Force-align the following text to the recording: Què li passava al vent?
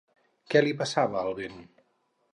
Què 0.53 0.63
li 0.63 0.73
passava 0.81 1.21
al 1.21 1.37
vent? 1.43 1.63